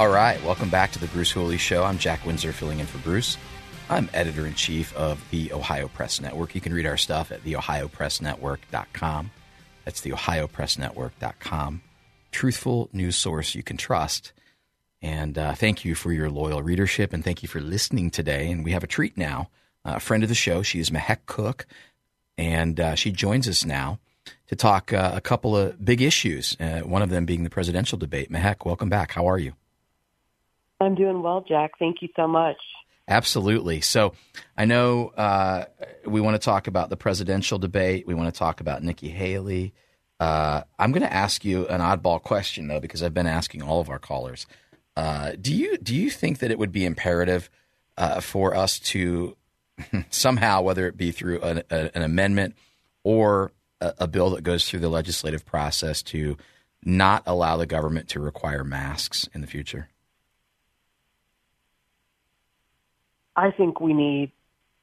[0.00, 1.84] All right, welcome back to the Bruce Hooley Show.
[1.84, 3.36] I'm Jack Windsor filling in for Bruce.
[3.90, 6.54] I'm editor in chief of the Ohio Press Network.
[6.54, 9.30] You can read our stuff at theohiopressnetwork.com.
[9.84, 11.82] That's theohiopressnetwork.com.
[12.32, 14.32] Truthful news source you can trust.
[15.02, 18.50] And uh, thank you for your loyal readership and thank you for listening today.
[18.50, 19.50] And we have a treat now.
[19.84, 21.66] Uh, a friend of the show, she is Mehek Cooke,
[22.38, 23.98] and uh, she joins us now
[24.46, 27.98] to talk uh, a couple of big issues, uh, one of them being the presidential
[27.98, 28.32] debate.
[28.32, 29.12] Mehek, welcome back.
[29.12, 29.52] How are you?
[30.80, 31.72] I'm doing well, Jack.
[31.78, 32.56] Thank you so much.
[33.06, 33.80] Absolutely.
[33.80, 34.14] So
[34.56, 35.64] I know uh,
[36.06, 38.06] we want to talk about the presidential debate.
[38.06, 39.74] We want to talk about Nikki Haley.
[40.20, 43.80] Uh, I'm going to ask you an oddball question though, because I've been asking all
[43.80, 44.46] of our callers.
[44.96, 47.50] Uh, do you do you think that it would be imperative
[47.96, 49.36] uh, for us to
[50.10, 52.54] somehow, whether it be through an, a, an amendment
[53.02, 56.36] or a, a bill that goes through the legislative process, to
[56.84, 59.88] not allow the government to require masks in the future?
[63.36, 64.32] I think we need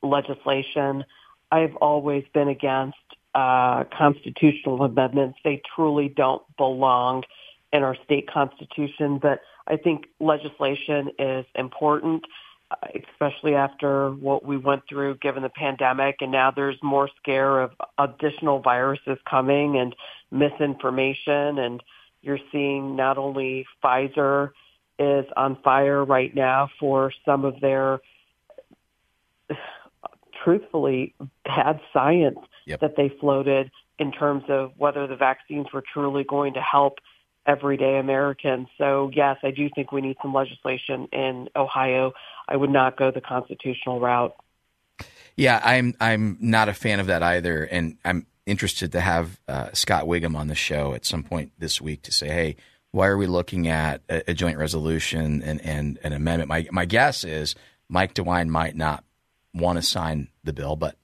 [0.01, 1.05] legislation.
[1.51, 2.97] I've always been against
[3.35, 5.37] uh, constitutional amendments.
[5.43, 7.23] They truly don't belong
[7.71, 12.23] in our state constitution, but I think legislation is important,
[12.71, 16.17] uh, especially after what we went through given the pandemic.
[16.21, 19.95] And now there's more scare of additional viruses coming and
[20.31, 21.59] misinformation.
[21.59, 21.83] And
[22.21, 24.51] you're seeing not only Pfizer
[24.97, 27.99] is on fire right now for some of their
[30.43, 32.79] truthfully bad science yep.
[32.79, 36.99] that they floated in terms of whether the vaccines were truly going to help
[37.45, 38.67] everyday Americans.
[38.77, 42.11] So yes, I do think we need some legislation in Ohio.
[42.47, 44.35] I would not go the constitutional route.
[45.35, 49.69] Yeah, I'm I'm not a fan of that either, and I'm interested to have uh,
[49.73, 52.55] Scott Wiggam on the show at some point this week to say, hey,
[52.91, 56.49] why are we looking at a, a joint resolution and, and an amendment?
[56.49, 57.55] My my guess is
[57.87, 59.03] Mike DeWine might not
[59.57, 60.97] want to sign the bill, but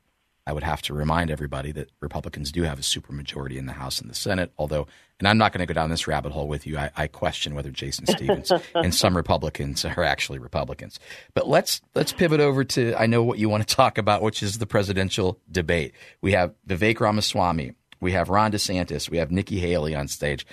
[0.45, 4.01] I would have to remind everybody that Republicans do have a supermajority in the House
[4.01, 4.51] and the Senate.
[4.57, 4.87] Although,
[5.19, 6.77] and I'm not going to go down this rabbit hole with you.
[6.77, 10.99] I, I question whether Jason Stephens and some Republicans are actually Republicans.
[11.33, 14.43] But let's let's pivot over to I know what you want to talk about, which
[14.43, 15.93] is the presidential debate.
[16.21, 20.45] We have Vivek Ramaswamy, we have Ron DeSantis, we have Nikki Haley on stage.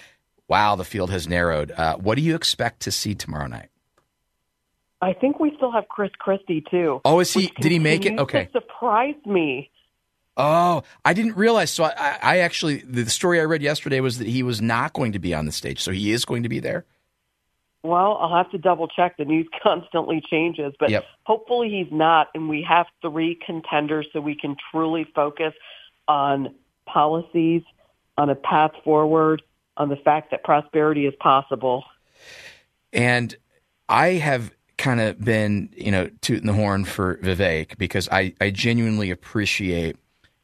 [0.46, 1.70] Wow, the field has narrowed.
[1.70, 3.70] Uh, what do you expect to see tomorrow night?
[5.02, 7.00] I think we still have Chris Christie too.
[7.04, 7.52] Oh, is he?
[7.60, 8.18] Did he make it?
[8.18, 9.70] Okay, Surprised me.
[10.36, 11.70] Oh, I didn't realize.
[11.70, 15.12] So I, I actually the story I read yesterday was that he was not going
[15.12, 15.80] to be on the stage.
[15.80, 16.84] So he is going to be there.
[17.82, 19.16] Well, I'll have to double check.
[19.16, 21.04] The news constantly changes, but yep.
[21.24, 22.28] hopefully he's not.
[22.34, 25.54] And we have three contenders, so we can truly focus
[26.06, 26.54] on
[26.86, 27.62] policies,
[28.18, 29.42] on a path forward,
[29.76, 31.84] on the fact that prosperity is possible.
[32.92, 33.34] And
[33.88, 38.50] I have kind of been, you know, tooting the horn for Vivek because I, I
[38.50, 39.96] genuinely appreciate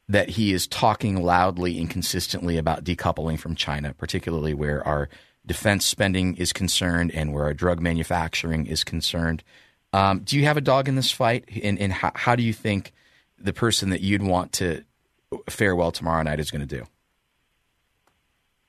[0.07, 5.09] that he is talking loudly and consistently about decoupling from China, particularly where our
[5.45, 9.43] defense spending is concerned and where our drug manufacturing is concerned.
[9.91, 11.45] Um, do you have a dog in this fight?
[11.63, 12.93] And, and how, how do you think
[13.39, 14.83] the person that you'd want to
[15.49, 16.85] fare well tomorrow night is going to do?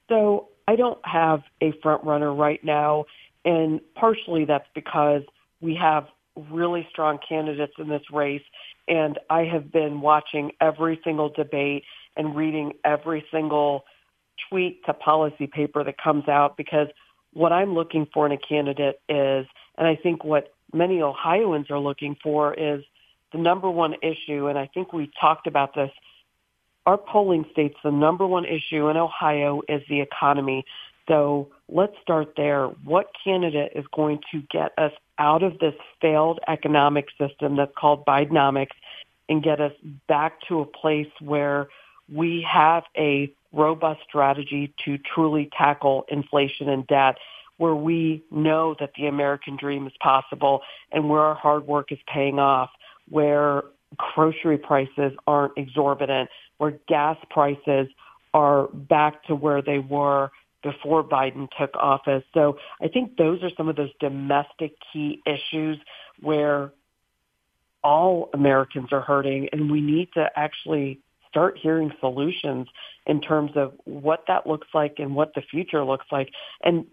[0.09, 3.05] So I don't have a front runner right now.
[3.45, 5.23] And partially that's because
[5.61, 6.07] we have
[6.51, 8.43] really strong candidates in this race.
[8.87, 11.85] And I have been watching every single debate
[12.17, 13.85] and reading every single
[14.49, 16.89] tweet to policy paper that comes out because
[17.33, 19.47] what I'm looking for in a candidate is,
[19.77, 22.83] and I think what many Ohioans are looking for is
[23.33, 25.91] the number one issue, and I think we talked about this.
[26.87, 30.65] Our polling states the number one issue in Ohio is the economy.
[31.07, 32.67] So let's start there.
[32.85, 38.05] What candidate is going to get us out of this failed economic system that's called
[38.07, 38.77] Bidenomics
[39.29, 39.73] and get us
[40.07, 41.69] back to a place where
[42.13, 47.17] we have a robust strategy to truly tackle inflation and debt,
[47.57, 50.63] where we know that the American dream is possible
[50.93, 52.71] and where our hard work is paying off,
[53.09, 53.65] where
[53.97, 57.89] grocery prices aren't exorbitant, where gas prices
[58.35, 60.31] are back to where they were
[60.63, 62.25] before Biden took office.
[62.35, 65.79] So I think those are some of those domestic key issues
[66.21, 66.73] where
[67.85, 72.67] all Americans are hurting and we need to actually start hearing solutions
[73.07, 76.31] in terms of what that looks like and what the future looks like.
[76.63, 76.87] And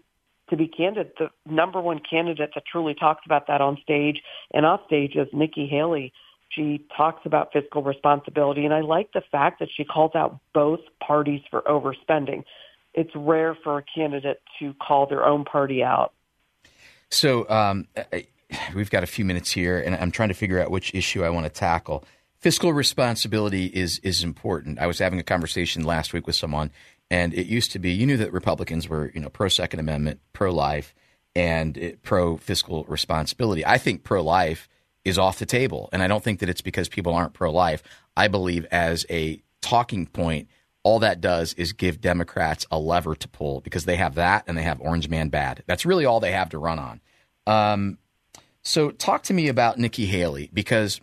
[0.50, 4.22] to be candid, the number one candidate that truly talks about that on stage
[4.52, 6.12] and off stage is Nikki Haley.
[6.50, 10.78] She talks about fiscal responsibility, and I like the fact that she calls out both
[11.04, 12.44] parties for overspending
[12.96, 16.12] it's rare for a candidate to call their own party out.
[17.10, 17.86] So um,
[18.74, 21.30] we've got a few minutes here, and I'm trying to figure out which issue I
[21.30, 22.04] want to tackle.
[22.38, 24.78] Fiscal responsibility is is important.
[24.78, 26.70] I was having a conversation last week with someone,
[27.10, 30.20] and it used to be you knew that Republicans were you know pro Second Amendment,
[30.32, 30.94] pro life,
[31.34, 33.64] and pro fiscal responsibility.
[33.64, 34.68] I think pro life
[35.04, 37.82] is off the table, and I don't think that it's because people aren't pro life.
[38.16, 40.48] I believe as a talking point,
[40.86, 44.56] all that does is give Democrats a lever to pull because they have that and
[44.56, 45.64] they have Orange Man Bad.
[45.66, 47.00] That's really all they have to run on.
[47.44, 47.98] Um,
[48.62, 51.00] so, talk to me about Nikki Haley because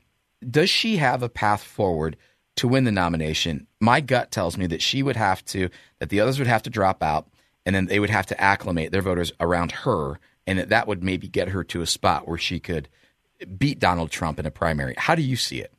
[0.49, 2.15] does she have a path forward
[2.55, 3.67] to win the nomination?
[3.81, 5.67] My gut tells me that she would have to,
[5.99, 7.27] that the others would have to drop out,
[7.65, 11.03] and then they would have to acclimate their voters around her, and that that would
[11.03, 12.87] maybe get her to a spot where she could
[13.57, 14.93] beat Donald Trump in a primary.
[14.97, 15.73] How do you see it?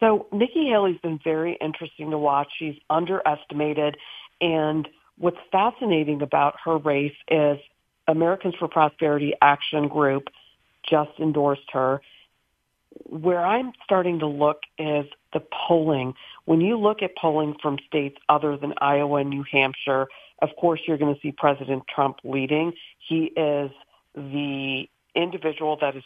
[0.00, 2.48] So Nikki Haley's been very interesting to watch.
[2.58, 3.96] She's underestimated.
[4.40, 4.88] And
[5.18, 7.58] what's fascinating about her race is
[8.06, 10.28] Americans for Prosperity Action Group
[10.88, 12.00] just endorsed her.
[13.04, 16.14] Where I'm starting to look is the polling.
[16.44, 20.06] When you look at polling from states other than Iowa and New Hampshire,
[20.40, 22.72] of course you're going to see President Trump leading.
[22.98, 23.70] He is
[24.14, 26.04] the individual that is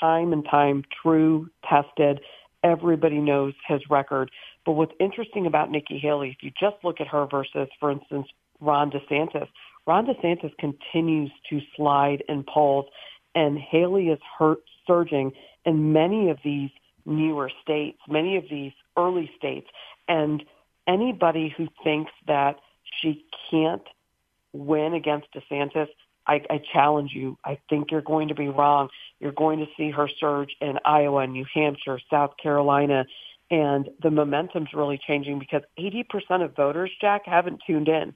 [0.00, 2.20] time and time true, tested.
[2.66, 4.28] Everybody knows his record.
[4.64, 8.26] But what's interesting about Nikki Haley, if you just look at her versus, for instance,
[8.60, 9.46] Ron DeSantis,
[9.86, 12.86] Ron DeSantis continues to slide in polls,
[13.36, 15.30] and Haley is hurt, surging
[15.64, 16.70] in many of these
[17.04, 19.68] newer states, many of these early states.
[20.08, 20.42] And
[20.88, 22.56] anybody who thinks that
[23.00, 23.86] she can't
[24.52, 25.86] win against DeSantis,
[26.26, 27.38] I, I challenge you.
[27.44, 28.88] I think you're going to be wrong.
[29.20, 33.06] You're going to see her surge in Iowa, New Hampshire, South Carolina,
[33.50, 38.12] and the momentum's really changing because 80% of voters, Jack, haven't tuned in.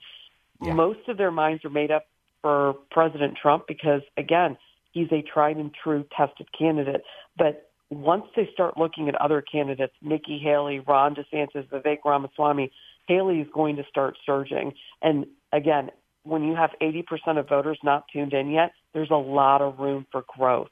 [0.62, 0.74] Yeah.
[0.74, 2.06] Most of their minds are made up
[2.42, 4.56] for President Trump because, again,
[4.92, 7.02] he's a tried and true tested candidate.
[7.38, 12.72] But once they start looking at other candidates, Nikki Haley, Ron DeSantis, Vivek Ramaswamy,
[13.06, 14.72] Haley is going to start surging.
[15.02, 15.90] And again,
[16.25, 20.06] when you have 80% of voters not tuned in yet, there's a lot of room
[20.12, 20.69] for growth.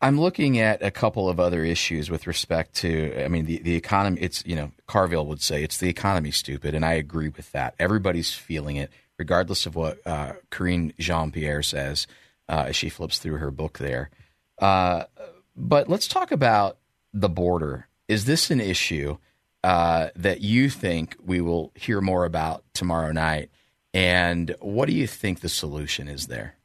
[0.00, 3.74] I'm looking at a couple of other issues with respect to, I mean, the, the
[3.74, 4.20] economy.
[4.20, 6.74] It's, you know, Carville would say it's the economy, stupid.
[6.74, 7.74] And I agree with that.
[7.80, 12.06] Everybody's feeling it, regardless of what uh, Karine Jean Pierre says
[12.48, 14.10] uh, as she flips through her book there.
[14.60, 15.04] Uh,
[15.56, 16.78] but let's talk about
[17.12, 17.88] the border.
[18.06, 19.18] Is this an issue
[19.64, 23.50] uh, that you think we will hear more about tomorrow night?
[23.94, 26.56] And what do you think the solution is there?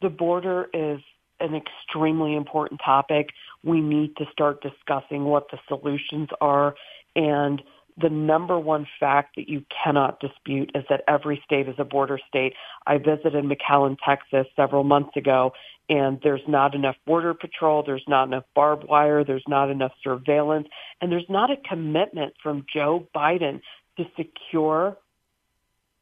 [0.00, 1.00] The border is
[1.40, 3.30] an extremely important topic.
[3.62, 6.74] We need to start discussing what the solutions are.
[7.14, 7.62] And
[8.00, 12.18] the number one fact that you cannot dispute is that every state is a border
[12.28, 12.54] state.
[12.86, 15.52] I visited McAllen, Texas several months ago,
[15.88, 20.68] and there's not enough border patrol, there's not enough barbed wire, there's not enough surveillance,
[21.00, 23.60] and there's not a commitment from Joe Biden
[23.98, 24.96] to secure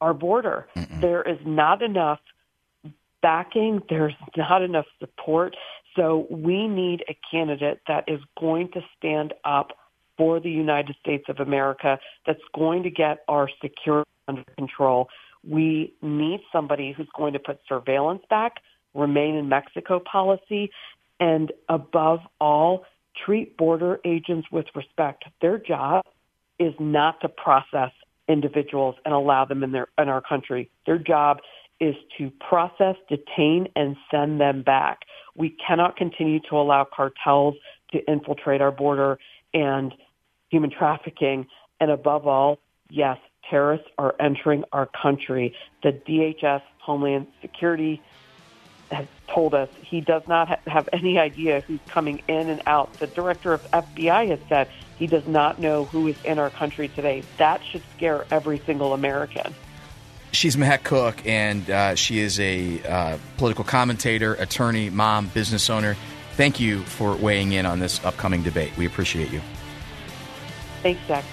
[0.00, 0.68] our border.
[0.76, 1.00] Mm-mm.
[1.00, 2.20] There is not enough
[3.22, 3.82] backing.
[3.88, 5.56] There's not enough support.
[5.96, 9.72] So we need a candidate that is going to stand up
[10.18, 15.08] for the United States of America, that's going to get our security under control.
[15.48, 18.56] We need somebody who's going to put surveillance back,
[18.94, 20.70] remain in Mexico policy,
[21.20, 22.84] and above all,
[23.24, 25.24] treat border agents with respect.
[25.40, 26.04] Their job
[26.58, 27.92] is not to process
[28.28, 30.70] individuals and allow them in their in our country.
[30.86, 31.38] Their job
[31.80, 35.00] is to process, detain, and send them back.
[35.36, 37.54] We cannot continue to allow cartels
[37.92, 39.18] to infiltrate our border
[39.54, 39.94] and
[40.50, 41.46] human trafficking.
[41.80, 42.58] And above all,
[42.90, 43.18] yes,
[43.48, 45.54] terrorists are entering our country.
[45.82, 48.02] The DHS, Homeland Security,
[49.28, 52.92] told us he does not ha- have any idea who's coming in and out.
[52.94, 54.68] The director of FBI has said
[54.98, 57.22] he does not know who is in our country today.
[57.36, 59.54] That should scare every single American.
[60.32, 65.96] She's Mehek Cooke, and uh, she is a uh, political commentator, attorney, mom, business owner.
[66.32, 68.76] Thank you for weighing in on this upcoming debate.
[68.76, 69.40] We appreciate you.
[70.82, 71.24] Thanks, Jack.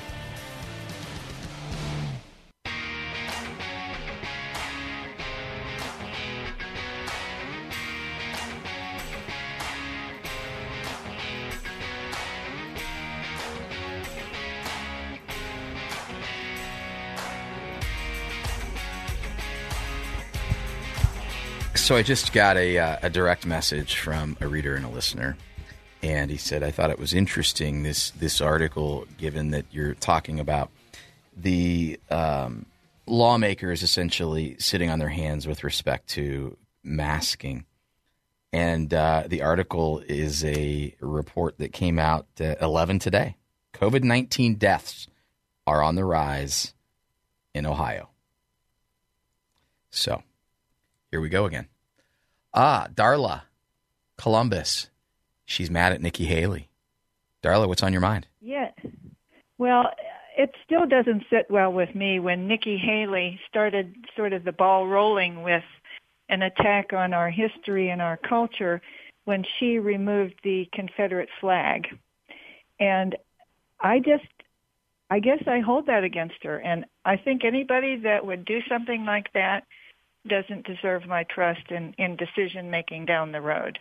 [21.85, 25.37] So I just got a, uh, a direct message from a reader and a listener,
[26.01, 30.39] and he said I thought it was interesting this this article, given that you're talking
[30.39, 30.71] about
[31.37, 32.65] the um,
[33.05, 37.65] lawmakers essentially sitting on their hands with respect to masking.
[38.51, 43.35] And uh, the article is a report that came out at 11 today.
[43.75, 45.07] COVID 19 deaths
[45.67, 46.73] are on the rise
[47.53, 48.09] in Ohio.
[49.91, 50.23] So
[51.11, 51.67] here we go again.
[52.57, 53.41] Ah, Darla,
[54.17, 54.89] Columbus.
[55.43, 56.69] She's mad at Nikki Haley.
[57.43, 58.27] Darla, what's on your mind?
[58.39, 58.71] Yeah.
[59.57, 59.91] Well,
[60.37, 64.87] it still doesn't sit well with me when Nikki Haley started sort of the ball
[64.87, 65.65] rolling with
[66.29, 68.81] an attack on our history and our culture
[69.25, 71.87] when she removed the Confederate flag.
[72.79, 73.17] And
[73.81, 74.31] I just,
[75.09, 76.57] I guess I hold that against her.
[76.59, 79.65] And I think anybody that would do something like that
[80.27, 83.79] doesn't deserve my trust in, in decision making down the road.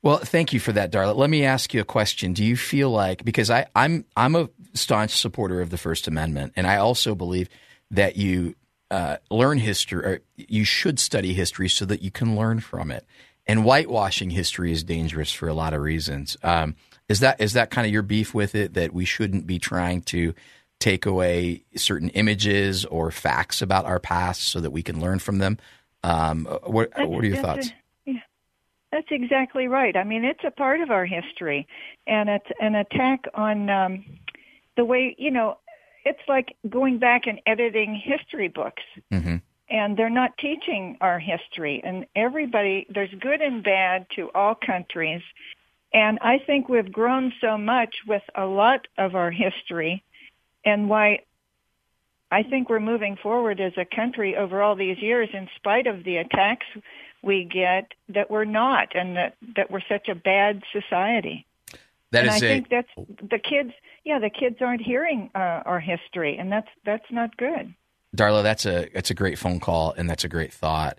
[0.00, 1.16] Well, thank you for that, Darla.
[1.16, 2.32] Let me ask you a question.
[2.32, 6.52] Do you feel like because I, I'm I'm a staunch supporter of the First Amendment,
[6.54, 7.48] and I also believe
[7.90, 8.54] that you
[8.92, 13.04] uh, learn history, or you should study history so that you can learn from it.
[13.44, 16.36] And whitewashing history is dangerous for a lot of reasons.
[16.44, 16.76] Um,
[17.08, 18.74] is that is that kind of your beef with it?
[18.74, 20.32] That we shouldn't be trying to
[20.78, 25.38] take away certain images or facts about our past so that we can learn from
[25.38, 25.58] them.
[26.04, 27.72] Um, what, what are your thoughts?
[28.90, 29.96] That's exactly right.
[29.96, 31.66] I mean, it's a part of our history,
[32.06, 34.04] and it's an attack on um,
[34.76, 35.58] the way you know.
[36.04, 38.82] It's like going back and editing history books,
[39.12, 39.36] mm-hmm.
[39.68, 41.82] and they're not teaching our history.
[41.84, 45.20] And everybody, there's good and bad to all countries,
[45.92, 50.02] and I think we've grown so much with a lot of our history,
[50.64, 51.20] and why
[52.30, 56.04] I think we're moving forward as a country over all these years, in spite of
[56.04, 56.66] the attacks
[57.22, 61.46] we get that we're not and that, that we're such a bad society.
[62.10, 62.88] That and is I a, think that's
[63.30, 63.72] the kids.
[64.04, 67.74] Yeah, the kids aren't hearing uh, our history, and that's that's not good.
[68.16, 70.98] Darla, that's a that's a great phone call, and that's a great thought,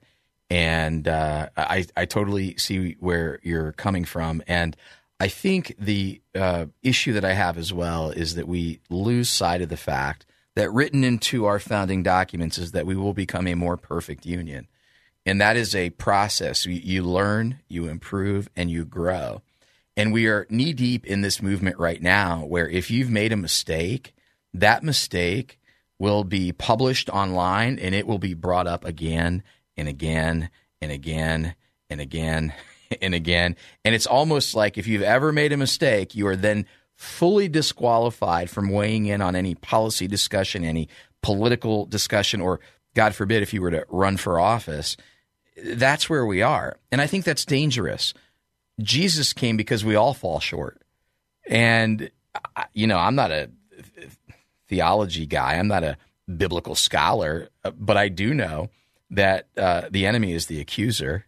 [0.52, 4.78] and uh, I I totally see where you're coming from, and
[5.20, 9.62] I think the uh, issue that I have as well is that we lose sight
[9.62, 13.56] of the fact that written into our founding documents is that we will become a
[13.56, 14.68] more perfect union.
[15.26, 16.66] And that is a process.
[16.66, 19.42] You, you learn, you improve, and you grow.
[19.98, 23.38] And we are knee deep in this movement right now where if you've made a
[23.38, 24.16] mistake,
[24.54, 25.60] that mistake
[26.00, 29.44] will be published online and it will be brought up again
[29.76, 30.50] and again
[30.82, 31.56] and again
[31.90, 32.54] and again
[33.02, 33.56] and again.
[33.84, 36.66] And it's almost like if you've ever made a mistake, you are then
[36.96, 40.90] fully disqualified from weighing in on any policy discussion, any
[41.22, 42.60] political discussion, or
[42.96, 44.98] God forbid, if you were to run for office
[45.64, 46.78] that's where we are.
[46.92, 48.14] And I think that's dangerous.
[48.80, 50.82] Jesus came because we all fall short.
[51.48, 52.10] And,
[52.74, 53.50] you know, I'm not a
[54.68, 55.98] theology guy, I'm not a
[56.38, 58.70] biblical scholar, but I do know
[59.10, 61.26] that uh, the enemy is the accuser.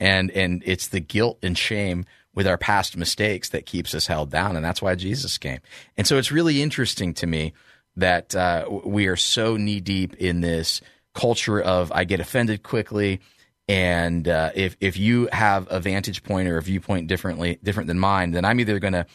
[0.00, 4.30] And, and it's the guilt and shame with our past mistakes that keeps us held
[4.30, 4.56] down.
[4.56, 5.60] And that's why Jesus came.
[5.96, 7.52] And so it's really interesting to me
[7.96, 10.80] that uh, we are so knee deep in this
[11.14, 13.20] culture of I get offended quickly.
[13.68, 17.98] And uh, if if you have a vantage point or a viewpoint differently different than
[17.98, 19.06] mine, then I'm either going to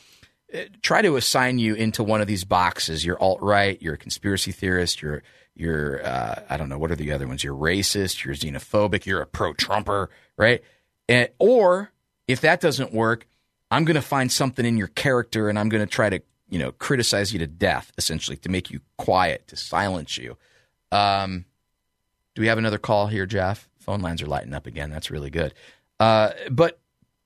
[0.53, 3.03] uh, try to assign you into one of these boxes.
[3.03, 3.81] You're alt right.
[3.81, 5.01] You're a conspiracy theorist.
[5.01, 5.23] You're
[5.55, 7.43] you're uh, I don't know what are the other ones.
[7.43, 8.23] You're racist.
[8.23, 9.05] You're xenophobic.
[9.05, 10.63] You're a pro Trumper, right?
[11.07, 11.91] And, or
[12.27, 13.27] if that doesn't work,
[13.71, 16.59] I'm going to find something in your character and I'm going to try to you
[16.59, 20.37] know criticize you to death, essentially, to make you quiet, to silence you.
[20.91, 21.45] Um,
[22.35, 23.69] do we have another call here, Jeff?
[23.79, 24.89] Phone lines are lighting up again.
[24.89, 25.53] That's really good.
[25.99, 26.79] Uh, but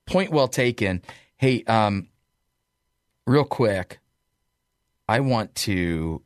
[0.05, 1.01] point well taken.
[1.37, 2.09] Hey, um,
[3.25, 3.99] real quick,
[5.07, 6.21] I want to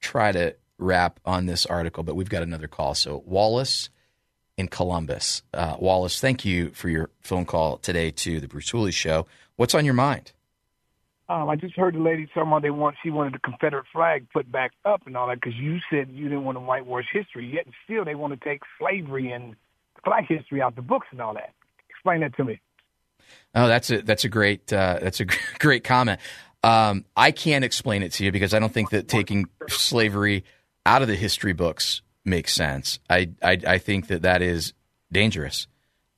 [0.00, 2.94] try to wrap on this article, but we've got another call.
[2.94, 3.90] So Wallace
[4.58, 5.42] in Columbus.
[5.54, 9.26] Uh, Wallace, thank you for your phone call today to the Bruce Hooley Show.
[9.56, 10.32] What's on your mind?
[11.28, 14.26] Um, I just heard the lady talking about they want she wanted the Confederate flag
[14.32, 17.50] put back up and all that because you said you didn't want to whitewash history.
[17.54, 19.54] Yet still they want to take slavery and
[20.04, 21.52] black history out the books and all that.
[21.90, 22.60] Explain that to me.
[23.54, 25.26] Oh, that's a that's a great uh, that's a
[25.58, 26.18] great comment.
[26.64, 30.44] Um, I can't explain it to you because I don't think that taking slavery
[30.86, 32.98] out of the history books makes sense.
[33.08, 34.72] I I, I think that that is
[35.10, 35.66] dangerous.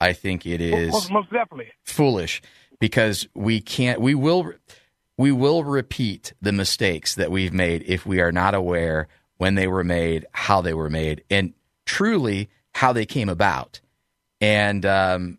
[0.01, 2.43] I think it is most, most definitely foolish
[2.79, 4.01] because we can't.
[4.01, 4.53] We will
[5.17, 9.67] we will repeat the mistakes that we've made if we are not aware when they
[9.67, 11.53] were made, how they were made, and
[11.85, 13.81] truly how they came about.
[14.41, 15.39] And um,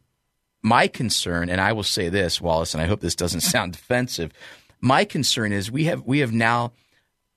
[0.62, 4.32] my concern, and I will say this, Wallace, and I hope this doesn't sound defensive.
[4.80, 6.74] My concern is we have we have now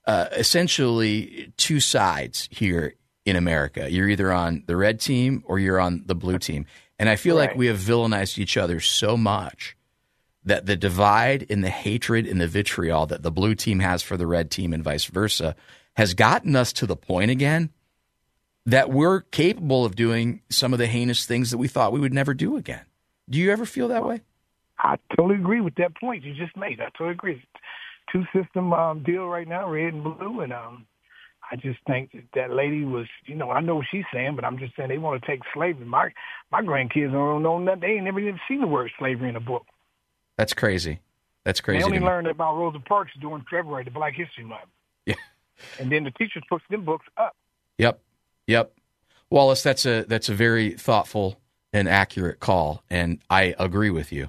[0.06, 3.90] uh, essentially two sides here in America.
[3.90, 6.66] You're either on the red team or you're on the blue team.
[6.98, 7.48] And I feel right.
[7.48, 9.76] like we have villainized each other so much
[10.44, 14.16] that the divide and the hatred and the vitriol that the blue team has for
[14.16, 15.56] the red team and vice versa
[15.96, 17.70] has gotten us to the point again
[18.66, 22.14] that we're capable of doing some of the heinous things that we thought we would
[22.14, 22.84] never do again.
[23.28, 24.20] Do you ever feel that way?
[24.78, 26.80] I totally agree with that point you just made.
[26.80, 27.42] I totally agree.
[28.12, 30.86] Two system um, deal right now, red and blue, and um,
[31.50, 34.44] I just think that, that lady was, you know, I know what she's saying, but
[34.44, 35.84] I'm just saying they want to take slavery.
[35.84, 36.10] My
[36.50, 37.80] my grandkids don't know nothing.
[37.80, 39.66] They ain't never even seen the word slavery in a book.
[40.38, 41.00] That's crazy.
[41.44, 41.80] That's crazy.
[41.80, 44.62] They only learned about Rosa Parks during February, the Black History Month.
[45.06, 45.14] Yeah.
[45.78, 47.36] And then the teachers put them books up.
[47.78, 48.00] Yep.
[48.46, 48.72] Yep.
[49.30, 51.40] Wallace, that's a that's a very thoughtful
[51.72, 54.28] and accurate call, and I agree with you.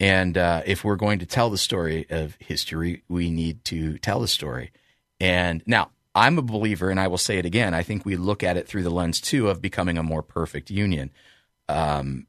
[0.00, 4.20] And uh, if we're going to tell the story of history, we need to tell
[4.20, 4.72] the story.
[5.20, 7.74] And now, I'm a believer, and I will say it again.
[7.74, 10.70] I think we look at it through the lens too of becoming a more perfect
[10.70, 11.10] union.
[11.68, 12.26] Um,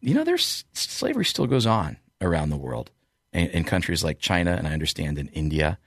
[0.00, 2.90] you know, there's slavery still goes on around the world
[3.32, 5.78] in, in countries like China, and I understand in India.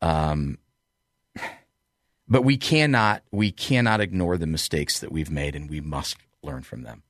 [0.00, 0.58] Um,
[2.28, 6.62] but we cannot we cannot ignore the mistakes that we've made, and we must learn
[6.62, 7.02] from them.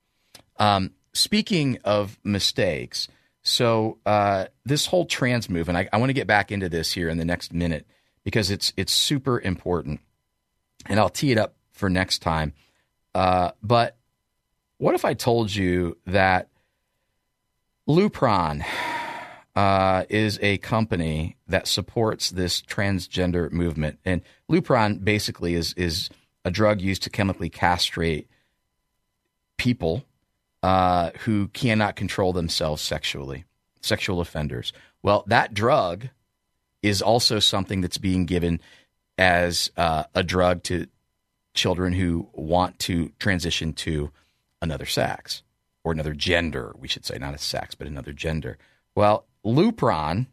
[0.59, 3.09] Um, speaking of mistakes,
[3.43, 7.09] so uh, this whole trans movement, I, I want to get back into this here
[7.09, 7.87] in the next minute
[8.25, 10.01] because it's it's super important,
[10.87, 12.53] and I'll tee it up for next time.
[13.15, 13.97] Uh, but
[14.79, 16.49] what if I told you that
[17.89, 18.65] Lupron
[19.57, 26.11] uh, is a company that supports this transgender movement, and Lupron basically is is
[26.45, 28.29] a drug used to chemically castrate
[29.57, 30.05] people
[30.63, 33.45] uh, who cannot control themselves sexually,
[33.81, 34.73] sexual offenders.
[35.03, 36.09] Well, that drug
[36.83, 38.61] is also something that's being given
[39.19, 40.87] as uh, a drug to
[41.55, 44.11] children who want to transition to
[44.63, 45.43] another sex
[45.85, 48.59] or another gender, we should say, not a sex, but another gender.
[48.95, 50.27] Well, Lupron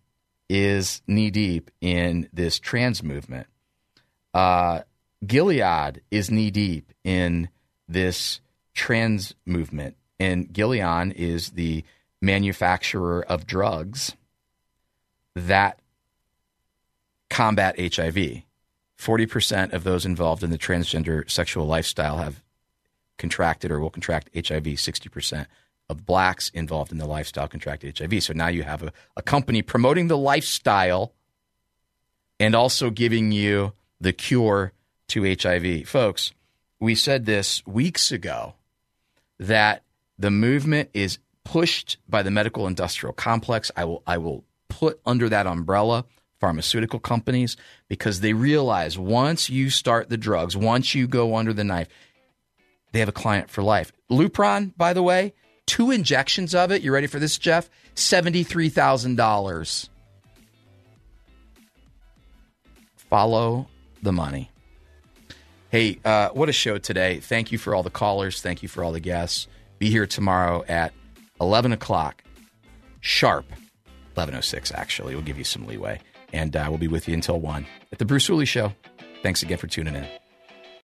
[0.49, 3.47] is knee deep in this trans movement.
[4.33, 4.81] Uh,
[5.25, 7.49] Gilead is knee deep in
[7.87, 8.39] this
[8.73, 9.95] trans movement.
[10.19, 11.83] And Gilead is the
[12.21, 14.15] manufacturer of drugs
[15.35, 15.79] that
[17.29, 18.43] combat HIV.
[18.97, 22.41] 40% of those involved in the transgender sexual lifestyle have
[23.17, 24.63] contracted or will contract HIV.
[24.63, 25.45] 60%
[25.89, 28.23] of blacks involved in the lifestyle contracted HIV.
[28.23, 31.13] So now you have a, a company promoting the lifestyle
[32.39, 34.73] and also giving you the cure
[35.09, 35.87] to HIV.
[35.87, 36.33] Folks,
[36.79, 38.55] we said this weeks ago
[39.39, 39.83] that
[40.19, 43.71] the movement is pushed by the medical industrial complex.
[43.75, 46.05] I will I will put under that umbrella
[46.39, 51.63] pharmaceutical companies because they realize once you start the drugs, once you go under the
[51.63, 51.87] knife,
[52.91, 53.91] they have a client for life.
[54.09, 55.33] Lupron, by the way,
[55.65, 56.81] two injections of it.
[56.81, 57.69] You ready for this, Jeff?
[57.95, 59.89] Seventy-three thousand dollars.
[62.95, 63.67] Follow
[64.03, 64.51] the money.
[65.69, 67.19] Hey, uh, what a show today!
[67.19, 68.41] Thank you for all the callers.
[68.41, 69.47] Thank you for all the guests.
[69.79, 70.93] Be here tomorrow at
[71.41, 72.23] eleven o'clock
[73.01, 73.45] sharp.
[74.15, 75.13] Eleven oh six, actually.
[75.13, 75.99] We'll give you some leeway,
[76.37, 78.73] and uh, we'll be with you until one at the Bruce Hooley Show.
[79.23, 80.07] Thanks again for tuning in.